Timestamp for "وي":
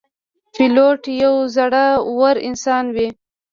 2.95-3.07